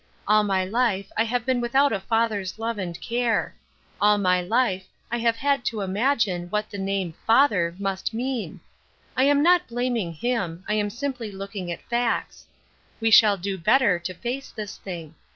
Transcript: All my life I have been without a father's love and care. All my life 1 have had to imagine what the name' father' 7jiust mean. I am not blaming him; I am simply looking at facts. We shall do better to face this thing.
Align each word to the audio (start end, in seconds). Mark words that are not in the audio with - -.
All 0.27 0.43
my 0.43 0.65
life 0.65 1.11
I 1.15 1.25
have 1.25 1.45
been 1.45 1.61
without 1.61 1.93
a 1.93 1.99
father's 1.99 2.57
love 2.57 2.79
and 2.79 2.99
care. 3.01 3.53
All 4.01 4.17
my 4.17 4.41
life 4.41 4.87
1 5.09 5.21
have 5.21 5.35
had 5.35 5.63
to 5.65 5.81
imagine 5.81 6.47
what 6.47 6.71
the 6.71 6.79
name' 6.79 7.13
father' 7.27 7.71
7jiust 7.79 8.11
mean. 8.11 8.61
I 9.15 9.25
am 9.25 9.43
not 9.43 9.67
blaming 9.67 10.11
him; 10.11 10.63
I 10.67 10.73
am 10.73 10.89
simply 10.89 11.31
looking 11.31 11.71
at 11.71 11.83
facts. 11.87 12.47
We 12.99 13.11
shall 13.11 13.37
do 13.37 13.59
better 13.59 13.99
to 13.99 14.13
face 14.15 14.49
this 14.49 14.75
thing. 14.79 15.13